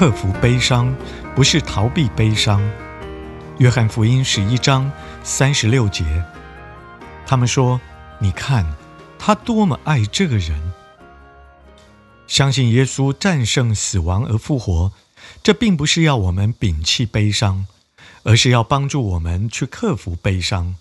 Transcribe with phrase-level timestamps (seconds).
[0.00, 0.96] 克服悲伤，
[1.36, 2.58] 不是逃避悲伤。
[3.58, 4.90] 约翰福音十一章
[5.22, 6.24] 三十六节，
[7.26, 7.78] 他们说
[8.18, 8.64] ：“你看，
[9.18, 10.58] 他多么爱这个人。”
[12.26, 14.90] 相信耶稣战胜死亡而复活，
[15.42, 17.66] 这并不是要我们摒弃悲伤，
[18.22, 20.76] 而是要帮助我们去克服悲伤。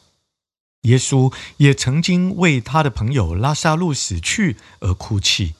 [0.83, 5.56] 耶稣也曾经为他的朋友拉撒路死去而哭泣。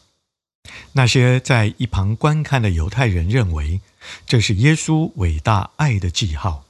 [0.94, 3.82] 那些在一旁观看的犹太人认为，
[4.26, 6.66] 这是耶稣伟大爱的记号。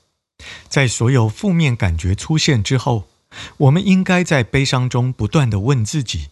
[0.67, 3.07] 在所有负面感觉出现之后，
[3.57, 6.29] 我们应该在悲伤中不断地问自己：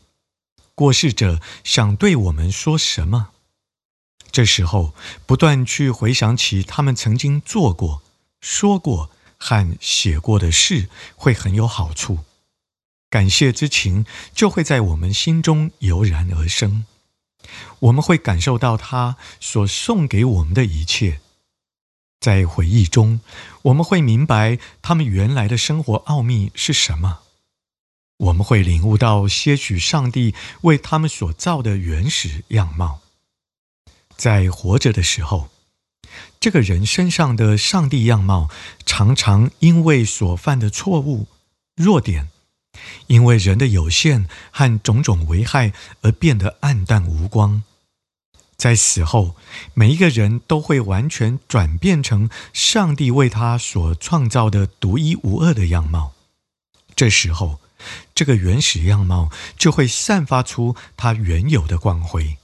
[0.74, 3.30] 过世者想对我们说什么？
[4.32, 4.94] 这时候，
[5.26, 8.02] 不断去回想起他们曾经做过、
[8.40, 12.20] 说过和写过的事，会很有好处。
[13.10, 16.86] 感谢之情就会在我们心中油然而生。
[17.80, 21.20] 我们会感受到他所送给我们的一切，
[22.20, 23.20] 在回忆中，
[23.64, 27.20] 我们会明白他们原来的生活奥秘是什么。
[28.18, 33.02] 我们会领悟到些许上帝为他们所造的原始样貌。
[34.16, 35.50] 在活着的时候，
[36.40, 38.50] 这个人身上的上帝样貌
[38.86, 41.28] 常常因为所犯的错误、
[41.76, 42.30] 弱点。
[43.08, 47.64] 因为人的有限和种种危害而变得黯淡无光，
[48.56, 49.36] 在死后，
[49.74, 56.14] 每一个人都会完全转变成上帝为他所创造的独一无二的样貌。
[56.96, 57.60] 这时候，
[58.16, 62.38] 这个原始样貌就会散发出它原有的光辉。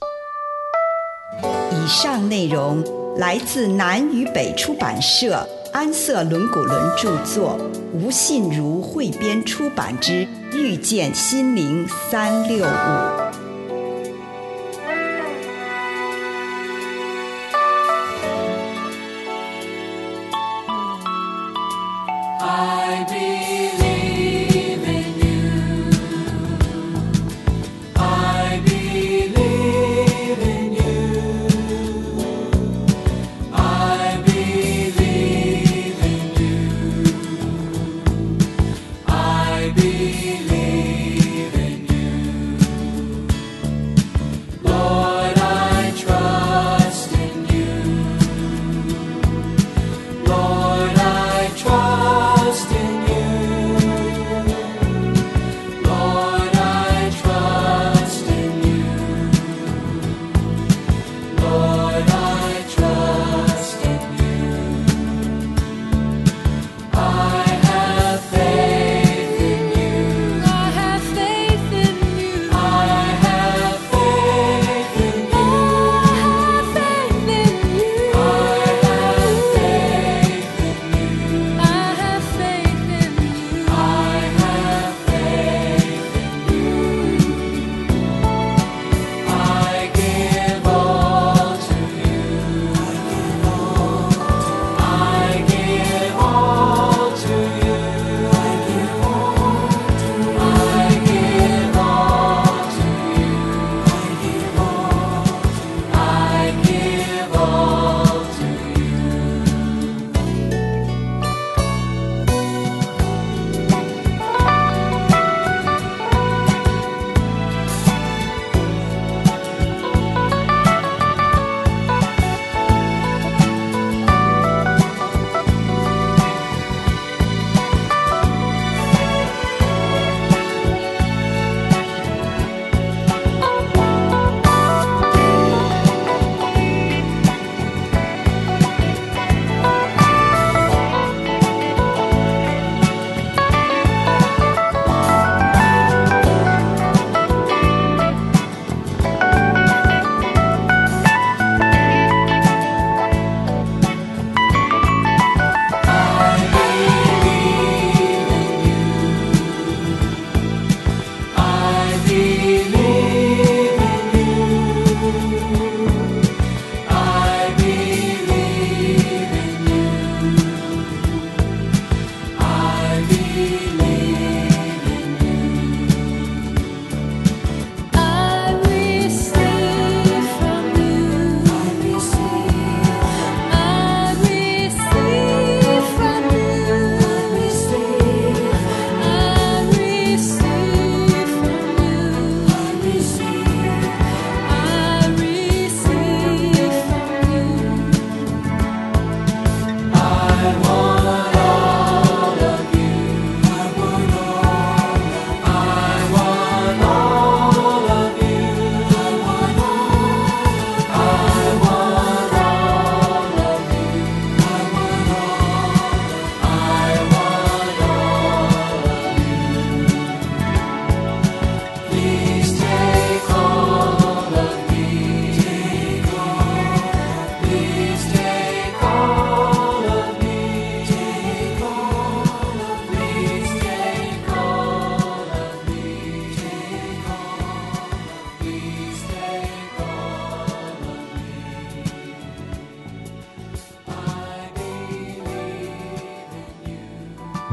[1.72, 2.84] 以上内容
[3.18, 5.46] 来自南与北出版社。
[5.74, 7.58] 安瑟伦古伦著作，
[7.92, 10.24] 吴信如汇编出版之
[10.56, 12.68] 《遇见心灵三六五》。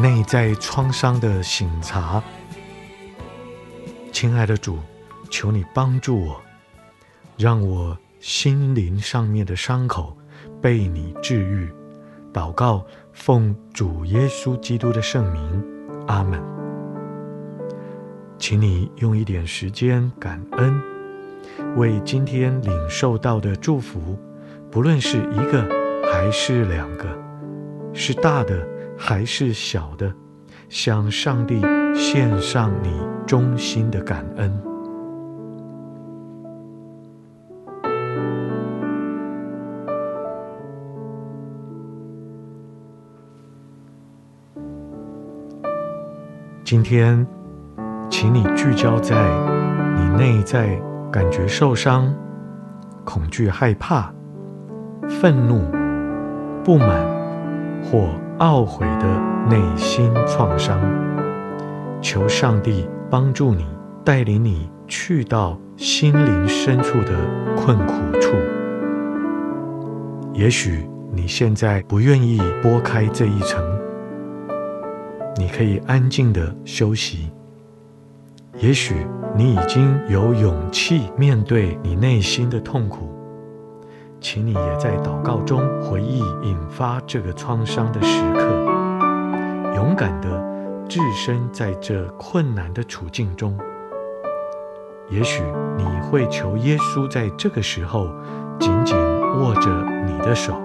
[0.01, 2.23] 内在创伤的省察。
[4.11, 4.79] 亲爱的主，
[5.29, 6.41] 求你帮助我，
[7.37, 10.17] 让我心灵上面的伤口
[10.59, 11.71] 被你治愈。
[12.33, 12.83] 祷告，
[13.13, 15.63] 奉主耶稣基督的圣名，
[16.07, 16.41] 阿门。
[18.39, 20.81] 请你用一点时间感恩，
[21.77, 24.17] 为今天领受到的祝福，
[24.71, 25.63] 不论是一个
[26.11, 27.05] 还是两个，
[27.93, 28.67] 是大的
[29.03, 30.13] 还是小的，
[30.69, 31.59] 向上帝
[31.95, 34.61] 献上你衷心的感恩。
[46.63, 47.25] 今天，
[48.07, 49.15] 请你聚焦在
[49.97, 50.79] 你内在
[51.11, 52.13] 感觉受伤、
[53.03, 54.13] 恐惧、害怕、
[55.09, 55.63] 愤怒、
[56.63, 57.03] 不满
[57.83, 59.05] 或懊悔的
[59.47, 60.81] 内心创伤。
[62.01, 63.63] 求上帝帮助你，
[64.03, 67.13] 带领你去到心灵深处的
[67.55, 68.33] 困苦处。
[70.33, 73.63] 也许你现在不愿意拨开这一层，
[75.37, 77.31] 你可以安静的休息。
[78.57, 79.05] 也许
[79.37, 83.07] 你已经有勇气面对你内心的痛苦，
[84.21, 90.51] 请你也在祷告中回忆引发这个创伤的时刻，勇敢的。
[90.87, 93.57] 置身在这困难的处境中，
[95.09, 95.41] 也许
[95.77, 98.09] 你会求耶稣在这个时候
[98.59, 98.93] 紧紧
[99.39, 99.69] 握着
[100.05, 100.61] 你的手。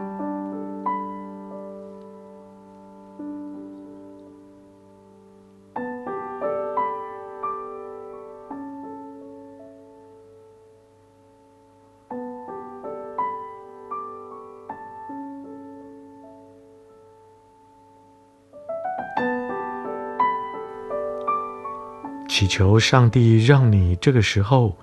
[22.46, 24.76] 求上帝让你这个时候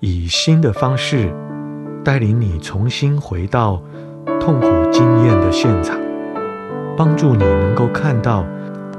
[0.00, 1.32] 以新的方式
[2.04, 3.82] 带领你重新回到
[4.40, 5.98] 痛苦经验的现场，
[6.96, 8.44] 帮助你能够看到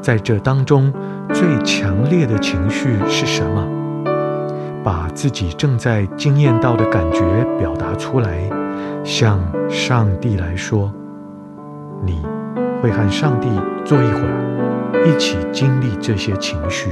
[0.02, 0.92] 在这当中
[1.34, 3.68] 最强烈的情绪是什么，
[4.84, 7.22] 把自己正在经验到的感觉
[7.60, 8.50] 表达出来，
[9.04, 10.92] 向上帝来说，
[12.04, 12.22] 你
[12.82, 13.48] 会和上帝
[13.84, 16.90] 坐一会儿，一起经历这些情绪。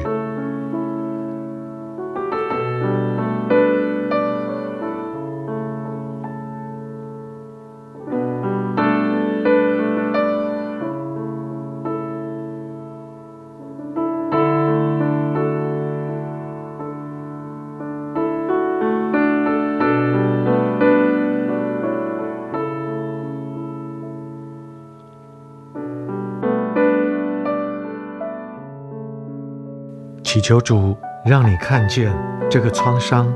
[30.34, 32.12] 祈求主让你看见
[32.50, 33.32] 这个创伤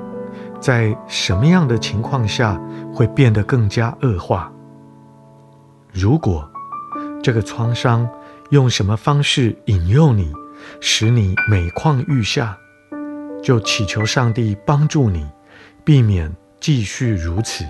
[0.60, 2.60] 在什么样的情况下
[2.92, 4.52] 会变得更加恶化。
[5.94, 6.50] 如果
[7.22, 8.10] 这个创伤
[8.50, 10.34] 用什么方式引诱你，
[10.82, 12.58] 使你每况愈下，
[13.44, 15.30] 就祈求上帝帮助你，
[15.84, 17.64] 避免继续如此。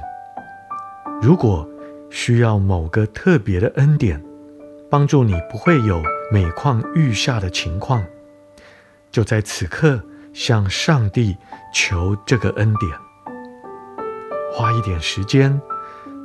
[1.21, 1.67] 如果
[2.09, 4.23] 需要某个特别的恩典，
[4.89, 8.01] 帮助你不会有每况愈下的情况。
[9.17, 9.99] 就在此刻，
[10.31, 11.35] 向上帝
[11.73, 12.91] 求这个恩典。
[14.53, 15.59] 花一点时间，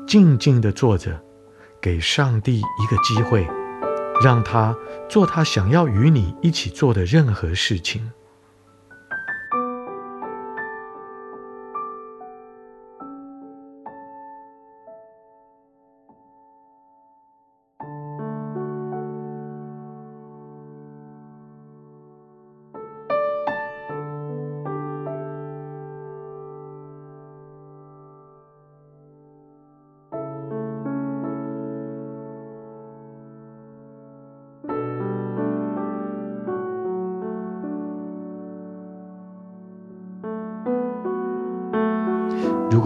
[0.06, 1.18] 静静的坐着，
[1.80, 3.48] 给上帝一个机会，
[4.22, 4.76] 让他
[5.08, 8.12] 做他想要与你一起做的任何事情。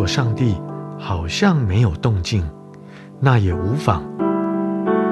[0.06, 0.54] 上帝
[0.98, 2.44] 好像没有动静，
[3.20, 4.02] 那也无妨。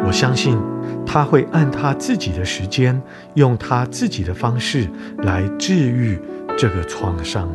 [0.06, 0.58] 我相信
[1.06, 3.02] 他会按他自己的时间，
[3.34, 6.20] 用他自己的方式来治愈
[6.56, 7.48] 这个创伤。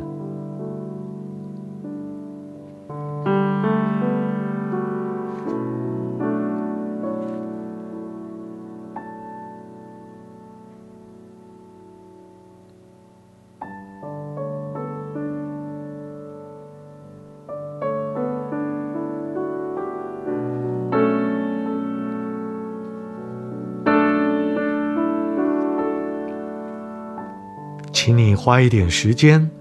[28.02, 29.52] 请你花一点时间，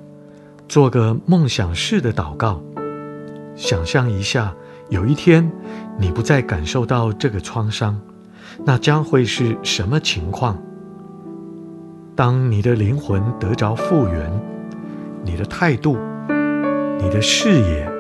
[0.69, 2.63] 做个梦想式的祷告，
[3.57, 4.55] 想象一下，
[4.91, 5.51] 有一天
[5.99, 8.01] 你不再感受到这个创伤，
[8.65, 10.57] 那将会是什么情况？
[12.15, 14.31] 当你的灵魂得着复原，
[15.25, 15.99] 你的态度、
[17.01, 17.91] 你的视野、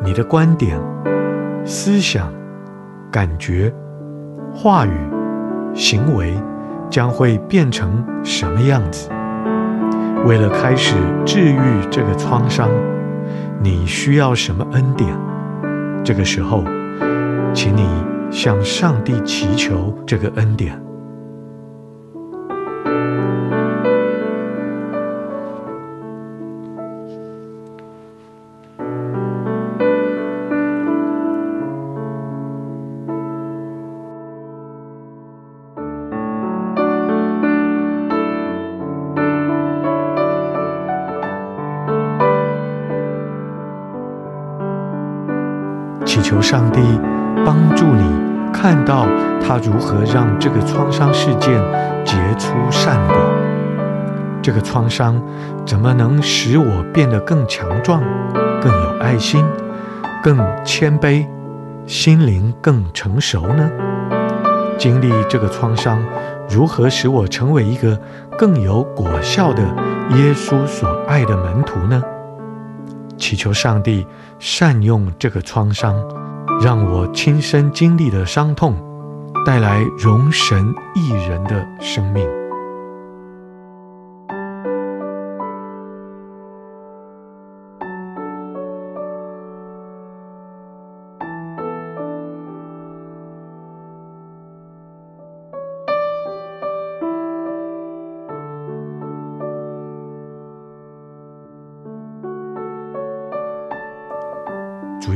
[0.00, 0.80] 你的观点、
[1.64, 2.32] 思想、
[3.10, 3.74] 感觉、
[4.54, 4.96] 话语、
[5.74, 6.40] 行为，
[6.88, 9.08] 将会变成什么样子？
[10.26, 12.68] 为了开始治愈这个创伤，
[13.62, 15.16] 你需要什么恩典？
[16.04, 16.64] 这个时候，
[17.54, 17.88] 请你
[18.28, 20.85] 向上帝祈求这个恩典。
[46.26, 46.80] 求上帝
[47.44, 48.02] 帮助你
[48.52, 49.06] 看到
[49.40, 51.52] 他如何让这个创伤事件
[52.04, 53.16] 结出善果。
[54.42, 55.22] 这个创伤
[55.64, 58.02] 怎么能使我变得更强壮、
[58.60, 59.44] 更有爱心、
[60.20, 61.24] 更谦卑、
[61.86, 63.70] 心灵更成熟呢？
[64.76, 66.02] 经历这个创伤，
[66.50, 67.96] 如何使我成为一个
[68.36, 69.62] 更有果效的
[70.16, 72.02] 耶稣所爱的门徒呢？
[73.16, 74.06] 祈求上帝
[74.38, 75.94] 善用这个创伤，
[76.62, 78.76] 让我亲身经历的伤痛，
[79.44, 82.45] 带来容神益人的生命。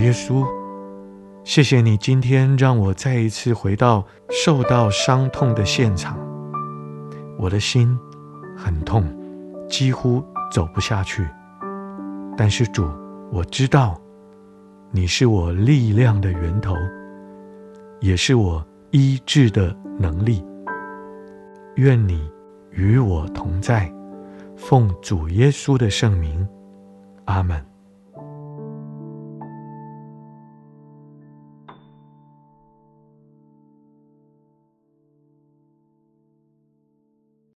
[0.01, 0.47] 耶稣，
[1.45, 6.19] 谢谢你今天让我再一次回到受到伤痛的现场。
[7.39, 7.99] 我的心
[8.57, 9.05] 很痛，
[9.69, 11.29] 几乎走不下去。
[12.35, 12.89] 但是主，
[13.31, 14.01] 我知道
[14.91, 16.75] 你是我力量的源头，
[18.01, 20.43] 也是我医治的能力。
[21.77, 22.27] 愿你
[22.71, 23.93] 与我同在，
[24.57, 26.49] 奉主耶稣的圣名，
[27.27, 27.70] 阿门。